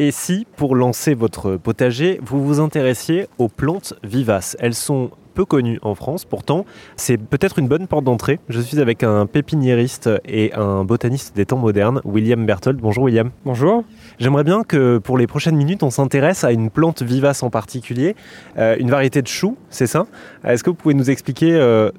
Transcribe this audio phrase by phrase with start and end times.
[0.00, 4.56] Et si, pour lancer votre potager, vous vous intéressiez aux plantes vivaces?
[4.60, 8.38] Elles sont peu connues en France, pourtant c'est peut-être une bonne porte d'entrée.
[8.48, 12.78] Je suis avec un pépiniériste et un botaniste des temps modernes, William Berthold.
[12.78, 13.30] Bonjour William.
[13.44, 13.82] Bonjour.
[14.20, 18.14] J'aimerais bien que pour les prochaines minutes, on s'intéresse à une plante vivace en particulier,
[18.56, 20.06] euh, une variété de choux, c'est ça?
[20.44, 21.90] Est-ce que vous pouvez nous expliquer euh,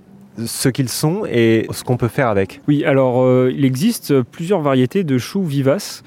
[0.45, 2.61] ce qu'ils sont et ce qu'on peut faire avec?
[2.70, 6.02] Oui, alors euh, il existe plusieurs variétés de choux vivaces.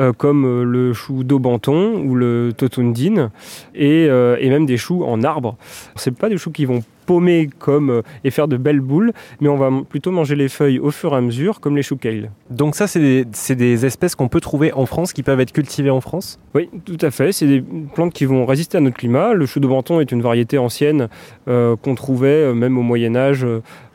[0.00, 3.30] Euh, comme euh, le chou d'Aubenton ou le totundine,
[3.76, 5.56] et, euh, et, même des choux en arbre.
[5.94, 9.56] Ce pas des choux qui vont paumer comme et faire de belles boules, mais on
[9.56, 12.30] va plutôt manger les feuilles au fur et à mesure, comme les choux kale.
[12.50, 15.90] Donc ça, c'est des, des, espèces qu'on peut trouver en France, qui peuvent être cultivées
[15.90, 16.38] en France?
[16.54, 17.32] Oui, tout à fait.
[17.32, 17.62] C'est des
[17.94, 19.34] plantes qui vont résister à notre climat.
[19.34, 21.08] Le chou d'Aubenton est une variété ancienne
[21.48, 23.46] euh, qu'on trouvait même au Moyen Âge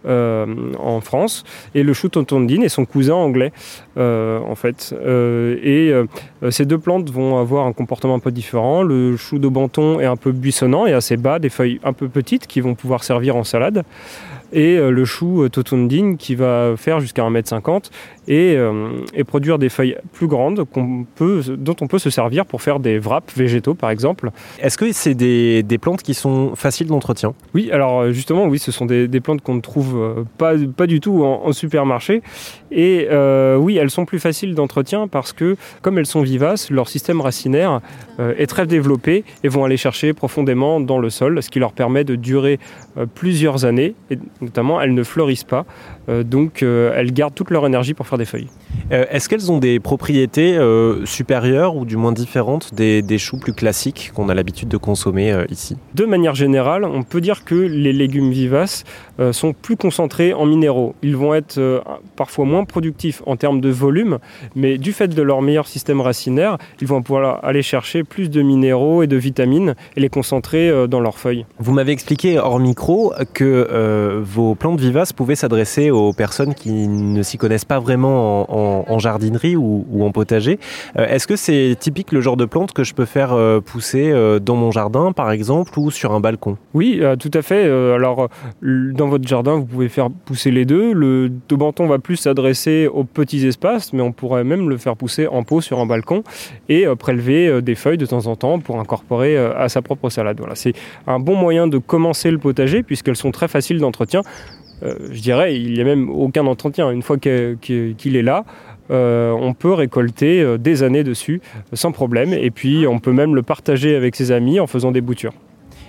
[0.05, 0.45] euh,
[0.79, 1.43] en France,
[1.75, 3.51] et le chou tontondine est son cousin anglais,
[3.97, 4.95] euh, en fait.
[4.97, 5.91] Euh, et
[6.51, 8.81] ces deux plantes vont avoir un comportement un peu différent.
[8.81, 12.07] Le chou de banton est un peu buissonnant et assez bas, des feuilles un peu
[12.07, 13.83] petites qui vont pouvoir servir en salade.
[14.51, 17.91] Et euh, le chou euh, totundine qui va faire jusqu'à 1m50
[18.29, 20.63] et, euh, et, produire des feuilles plus grandes
[21.15, 24.31] peut, dont on peut se servir pour faire des wraps végétaux par exemple.
[24.61, 27.33] Est-ce que c'est des, des, plantes qui sont faciles d'entretien?
[27.53, 31.01] Oui, alors justement oui, ce sont des, des plantes qu'on ne trouve pas, pas du
[31.01, 32.21] tout en, en supermarché.
[32.71, 36.87] Et euh, oui, elles sont plus faciles d'entretien parce que comme elles sont vivaces, leur
[36.87, 37.81] système racinaire
[38.19, 41.73] euh, est très développé et vont aller chercher profondément dans le sol, ce qui leur
[41.73, 42.59] permet de durer
[42.97, 43.95] euh, plusieurs années.
[44.11, 45.65] Et notamment elles ne fleurissent pas,
[46.09, 48.47] euh, donc euh, elles gardent toute leur énergie pour faire des feuilles.
[48.91, 53.39] Euh, Est-ce qu'elles ont des propriétés euh, supérieures ou du moins différentes des, des choux
[53.39, 55.77] plus classiques qu'on a l'habitude de consommer euh, ici?
[55.95, 58.83] De manière générale, on peut dire que les légumes vivaces
[59.31, 60.95] sont plus concentrés en minéraux.
[61.01, 61.83] Ils vont être
[62.15, 64.19] parfois moins productifs en termes de volume,
[64.55, 68.41] mais du fait de leur meilleur système racinaire, ils vont pouvoir aller chercher plus de
[68.41, 71.45] minéraux et de vitamines et les concentrer dans leurs feuilles.
[71.59, 77.21] Vous m'avez expliqué hors micro que vos plantes vivaces pouvaient s'adresser aux personnes qui ne
[77.21, 80.59] s'y connaissent pas vraiment en, jardinerie ou, en potager.
[80.97, 84.11] Euh, Est-ce que c'est typique le genre de plante que je peux faire euh, pousser
[84.11, 86.57] euh, dans mon jardin, par exemple, ou sur un balcon?
[86.73, 87.69] Oui, tout à fait.
[87.69, 88.29] Alors,
[88.61, 90.93] dans votre jardin, vous pouvez faire pousser les deux.
[90.93, 95.27] Le daubenton va plus s'adresser aux petits espaces, mais on pourrait même le faire pousser
[95.27, 96.23] en pot sur un balcon
[96.67, 100.37] et prélever des feuilles de temps en temps pour incorporer à sa propre salade.
[100.39, 100.73] Voilà, c'est
[101.07, 104.21] un bon moyen de commencer le potager puisqu'elles sont très faciles d'entretien.
[104.83, 106.89] Euh, je dirais, il n'y a même aucun entretien.
[106.91, 108.45] Une fois qu'il qu qu est là,
[108.91, 112.33] euh, on peut récolter euh, des années dessus euh, sans problème.
[112.33, 115.33] Et puis, on peut même le partager avec ses amis en faisant des boutures.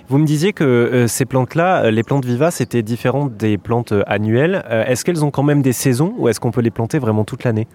[0.07, 4.61] Vous me disiez que ces plantes-là, les plantes vivaces, étaient différentes des plantes annuelles.
[4.69, 7.45] Est-ce qu'elles ont quand même des saisons ou est-ce qu'on peut les planter vraiment toute
[7.45, 7.65] l'année?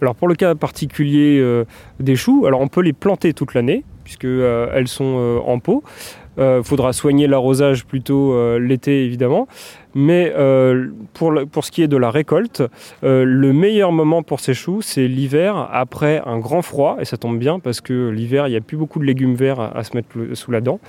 [0.00, 1.44] Alors pour le cas particulier
[2.00, 5.82] des choux, alors on peut les planter toute l'année puisque euh, elles sont en pot.
[6.38, 9.48] Il faudra soigner l'arrosage plutôt l'été évidemment.
[9.98, 12.62] Mais euh, pour, le, pour ce qui est de la récolte,
[13.02, 16.98] euh, le meilleur moment pour ces choux, c'est l'hiver après un grand froid.
[17.00, 19.58] Et ça tombe bien parce que l'hiver, il n'y a plus beaucoup de légumes verts
[19.58, 20.80] à, à se mettre le, sous la dent.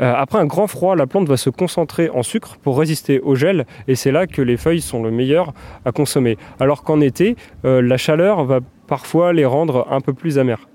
[0.00, 3.36] Euh, après un grand froid, la plante va se concentrer en sucre pour résister au
[3.36, 3.64] gel.
[3.86, 5.54] Et c'est là que les feuilles sont le meilleur
[5.84, 6.36] à consommer.
[6.58, 8.58] Alors qu'en été, la chaleur va
[8.88, 10.68] parfois les rendre un peu plus amères.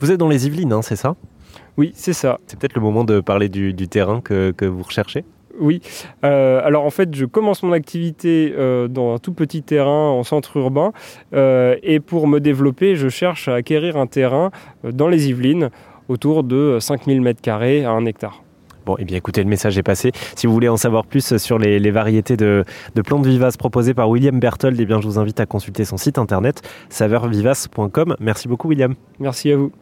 [0.00, 1.16] Vous êtes dans les Yvelines, hein, c'est ça?
[1.76, 2.38] Oui, c'est ça.
[2.46, 5.24] C'est peut-être le moment de parler du, du terrain que, que, vous recherchez?
[5.60, 5.80] Oui.
[6.24, 10.22] Euh, alors en fait, je commence mon activité euh, dans un tout petit terrain en
[10.22, 10.92] centre urbain
[11.34, 14.50] euh, et pour me développer, je cherche à acquérir un terrain
[14.84, 15.70] dans les Yvelines
[16.08, 18.42] autour de 5000 m2 à 1 hectare.
[18.84, 20.12] Bon, eh bien écoutez, le message est passé.
[20.36, 23.94] Si vous voulez en savoir plus sur les, les variétés de, de, plantes vivaces proposées
[23.94, 26.60] par William Berthold, eh bien je vous invite à consulter son site internet
[26.90, 28.16] saveurvivace.com.
[28.20, 28.94] Merci beaucoup William.
[29.18, 29.72] Merci à vous.